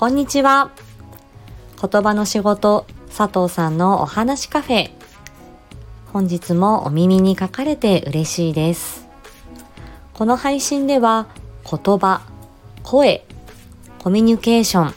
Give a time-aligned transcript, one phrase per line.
[0.00, 0.70] こんにちは。
[1.78, 4.90] 言葉の仕事、佐藤さんのお話カフェ。
[6.10, 9.06] 本日もお耳に書かれて嬉しいです。
[10.14, 11.26] この配信では
[11.70, 12.22] 言葉、
[12.82, 13.26] 声、
[13.98, 14.94] コミュニケーション、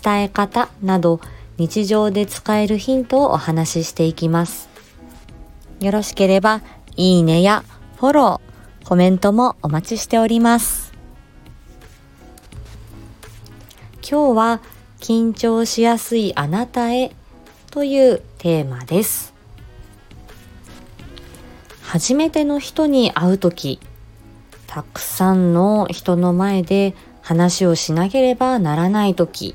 [0.00, 1.18] 伝え方など
[1.56, 4.68] 日常で使えるヒントをお話ししていきます。
[5.80, 6.62] よろしければ
[6.94, 7.64] いいねや
[7.96, 10.91] フォロー、コメントもお待ちしております。
[14.12, 14.60] 今日は
[15.00, 17.12] 緊張しやすいあなたへ
[17.70, 19.32] というテーマです。
[21.80, 23.80] 初めての人に会うとき、
[24.66, 29.54] たくさんの人の前で話をしなければならないとき、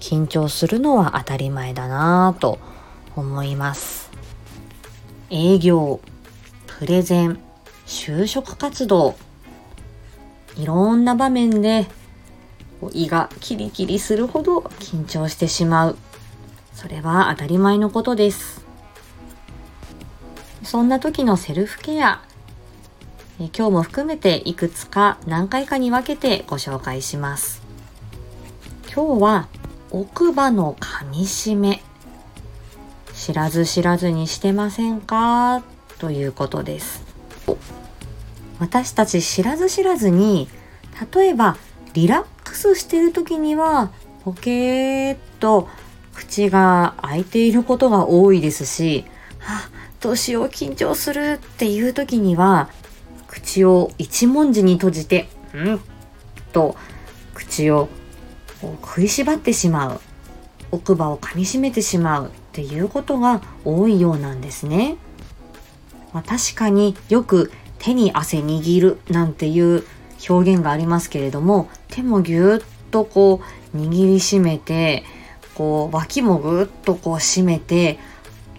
[0.00, 2.58] 緊張するのは当たり前だなぁと
[3.14, 4.10] 思います。
[5.30, 6.00] 営業、
[6.66, 7.38] プレゼン、
[7.86, 9.14] 就職活動、
[10.56, 11.86] いろんな場面で
[12.92, 15.96] 胃がキリキリするほど緊張してしまう。
[16.72, 18.64] それは当たり前のことです。
[20.62, 22.22] そんな時のセルフケア、
[23.38, 27.62] 今日も含めていくつか何回かに分けてご紹介します。
[28.94, 29.48] 今日は
[29.90, 31.82] 奥歯の噛み締め。
[33.12, 35.62] 知らず知らずにしてませんか？
[35.98, 37.04] ということです。
[38.58, 40.48] 私たち知らず知らずに、
[41.14, 41.56] 例えば
[41.92, 42.24] リラッ
[42.54, 43.90] クスしてる時には
[44.22, 45.68] ポケーっと
[46.14, 49.04] 口が開いていることが多いですし、
[49.40, 52.70] はあ、どうしよう緊張するっていう時には
[53.26, 55.80] 口を一文字に閉じて、うん
[56.52, 56.76] と
[57.34, 57.88] 口を
[58.60, 60.00] 食いしばってしまう。
[60.70, 64.96] 奥歯を噛みしめてしまうっていうことが多いようなんですね。
[66.12, 69.84] まあ、確かによく手に汗握るなんていう
[70.28, 73.40] 表現がありますけれども手もぎゅっとこ
[73.74, 75.04] う握りしめて
[75.54, 77.98] こう脇もぐっとこう締めて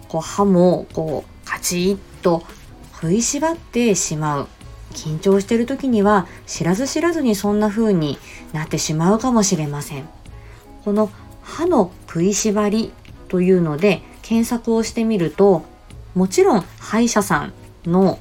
[0.08, 2.42] こう歯もこうカチッと
[2.92, 4.48] 食いしばってしまう。
[4.92, 8.18] 緊張してる時には知らず知らずにそんな風に
[8.54, 10.08] なってしまうかもしれません。
[10.84, 11.10] この
[11.42, 12.92] 歯の食いしばり
[13.28, 15.64] というので検索をしてみると
[16.14, 17.52] もちろん歯医者さん
[17.84, 18.18] の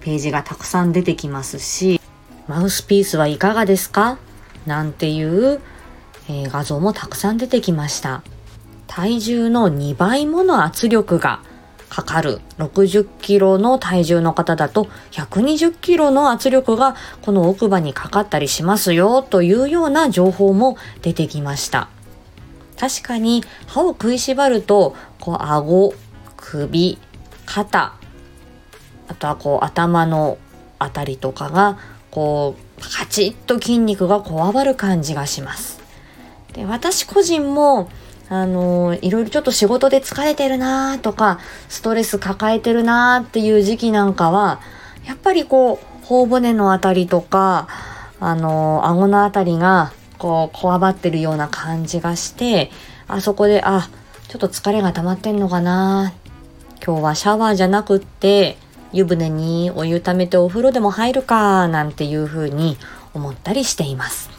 [0.00, 2.00] ページがたくさん出てきますし
[2.52, 4.18] マウスピースはいかがですか？
[4.66, 5.58] なんていう、
[6.28, 8.22] えー、画像もたくさん出てきました。
[8.86, 11.40] 体重の2倍もの圧力が
[11.88, 21.88] かかる60キロの体重の方だと120キロの圧力がこの奥歯にかかったりしますよというような情報も出てきました。
[22.78, 25.94] 確かに歯を食いしばるとこう顎、
[26.36, 26.98] 首、
[27.46, 27.94] 肩、
[29.08, 30.36] あとはこう頭の
[30.78, 31.78] あたりとかが
[32.12, 35.80] こうカチッと筋肉がこわばる感じがします。
[36.52, 37.90] で私個人も
[38.28, 44.60] あのいろいろちょっと仕事で疲れてるなとかストレス抱えてるなっていう時期なんかは
[45.06, 47.68] やっぱりこう頬骨のあたりとか
[48.20, 52.70] あの顎のあたりがこうこわばってるような感じがして
[53.08, 53.88] あそこであ
[54.28, 56.12] ちょっと疲れが溜まってんのかな
[56.84, 58.56] 今日はシャワーじゃなくって
[58.92, 62.76] 湯船にお湯ためてお風呂でも入るかなんていうふうに
[63.14, 64.30] 思ったりしています。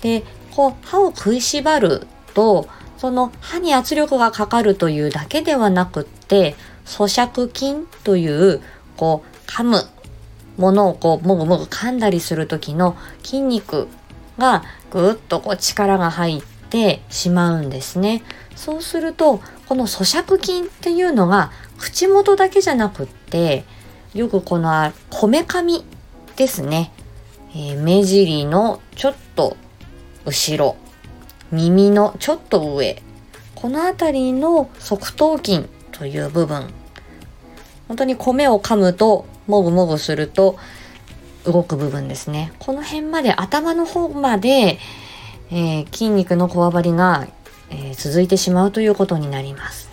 [0.00, 2.68] で、こう歯を食いしばると
[2.98, 8.60] その歯に圧力がかかるというだけではなくって咀嚼筋という
[8.96, 9.82] こう噛む
[10.56, 13.88] ものをこうもぐもぐ噛んだりする時の筋肉
[14.38, 16.42] がぐっとこう力が入っ
[16.74, 18.24] てしまうんですね。
[18.56, 23.62] そうするとこの咀嚼筋っていうのが口元だけじゃなくって
[24.12, 25.84] よくこのこめかみ
[26.34, 26.92] ですね、
[27.50, 29.56] えー、目尻のちょっと
[30.24, 30.76] 後ろ
[31.52, 33.00] 耳のちょっと上
[33.54, 36.74] この辺りの側頭筋という部分。
[37.86, 40.58] 本当に米を噛むともぐもぐすると
[41.44, 42.52] 動く部分ですね。
[42.58, 44.78] この辺まで頭の方まで、
[45.50, 47.26] えー、筋肉のこわばりが、
[47.70, 49.90] えー、続いてしまうということになります。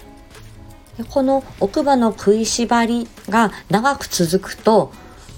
[0.97, 4.91] でこの奥歯の食いしばりが長く続くと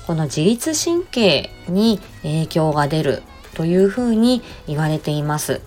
[0.07, 3.23] この自律神経に影響が出る
[3.53, 5.61] というふうに言われています。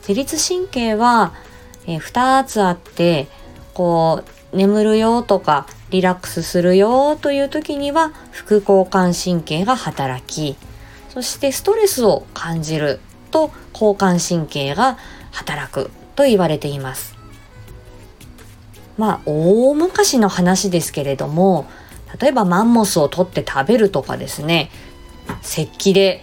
[0.00, 1.32] 自律神経は、
[1.86, 3.28] えー、2つあって
[3.74, 10.56] こう眠るよとかリラックスするよという時には副交感神経が働き
[11.08, 14.98] そしてストレスを感じると交感神経が
[15.30, 17.16] 働くと言われています。
[18.98, 21.66] まあ大昔の話ですけれども
[22.20, 24.70] 例えばマンモスを取って食べるとかですね
[25.42, 26.22] 石器で、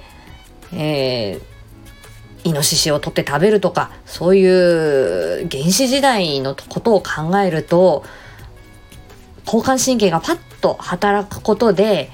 [0.73, 8.03] えー、イノシシを取って食べるとかそういう原始時代のことを考えると
[9.45, 12.11] 交感神経がパッと働くことで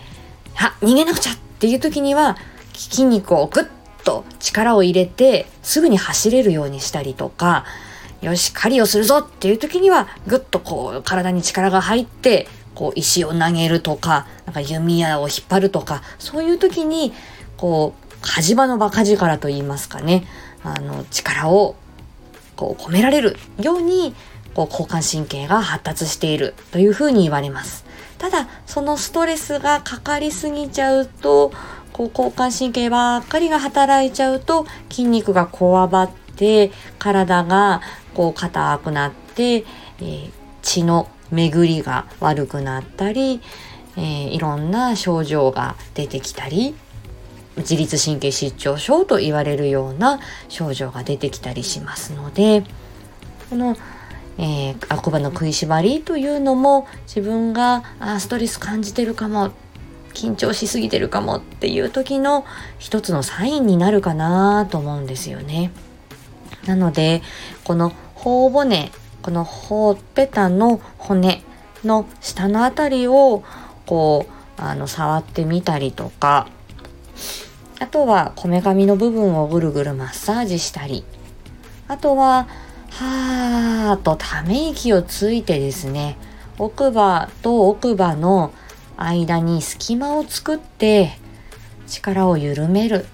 [0.56, 2.38] あ逃げなくちゃっていう時には
[2.74, 3.70] 筋肉をグッ
[4.04, 7.66] と力を入れてすぐに走れるようにしたりとか
[8.22, 17.14] よし狩りをするぞっていう時にはグッとこう体に力が入ってこう石を投げるとかなんか弓矢を引っ張るとかそういう時に
[17.58, 20.26] こう火事場の馬鹿力と言いますかね
[20.64, 21.76] あの力を
[22.56, 24.16] こう込められるように
[24.54, 27.84] こう交感神経が発達しているというふうに言われます。
[28.20, 31.52] ただそのストレスがかかりすぎちゃうと
[31.94, 37.82] こう交感神経ばっかりが働いちゃうと筋肉がこわばって体が
[38.14, 40.32] こう硬くなって、えー、
[40.62, 43.42] 血の巡りが悪くなったり、
[43.96, 46.76] えー、いろんな症状が出てきたり
[47.58, 50.20] 自律神経失調症と言われるような
[50.50, 52.64] 症状が出てきたりしますので
[53.50, 53.78] この、
[54.40, 59.52] えー、悪魔の食いしばりというのも自分があストレス感じてるかも
[60.14, 62.46] 緊張しすぎてるかもっていう時の
[62.80, 65.72] 一つのサインになるかなと思うんですよね。
[66.66, 67.22] なので
[67.64, 71.44] この頬骨このほっぺたの骨
[71.84, 73.44] の下のあたりを
[73.86, 76.48] こうあの触ってみたりとか
[77.80, 81.04] あとはこめかみの部分をぐるぐるマッサージしたり
[81.88, 82.48] あとは
[82.92, 86.18] はーとため息をついてですね
[86.58, 88.54] 奥歯と奥歯の
[88.98, 91.18] 間に隙間を作って
[91.88, 93.06] 力を緩める。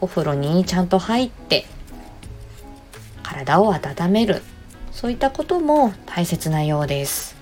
[0.00, 1.66] お風呂にちゃんと入って
[3.22, 4.42] 体を温める。
[4.92, 7.36] そういったことも大切なようです。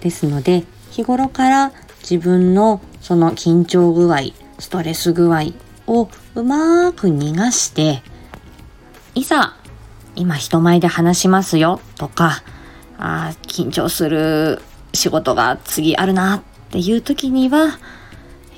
[0.00, 4.18] ですので日頃から自分のその緊張具合、
[4.58, 5.52] ストレス具合
[5.86, 8.02] をうまく逃がして、
[9.14, 9.56] いざ、
[10.14, 12.42] 今人前で話しますよとか、
[12.98, 14.60] あ緊張する
[14.92, 17.78] 仕事が次あるなっていう時には、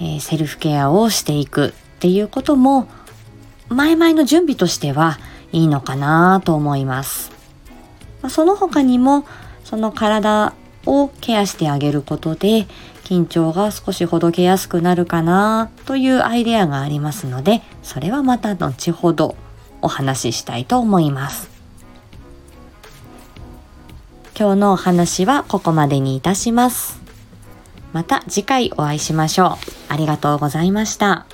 [0.01, 2.89] えー、セルフケアをしていくっていうことも、
[3.69, 5.19] 前々の準備としては
[5.53, 7.31] いいのかなと思います。
[8.23, 9.25] まあ、その他にも、
[9.65, 10.55] その体
[10.87, 12.67] をケアしてあげることで、
[13.05, 19.37] 緊張が少しほどけやすくなるかなというアイデアがありますので、それはまた後ほど
[19.83, 21.50] お話ししたいと思います。
[24.41, 26.99] 今日のお話はここまでにいたします。
[27.93, 29.59] また次回お会いしましょ
[29.89, 29.93] う。
[29.93, 31.27] ありがとうございました。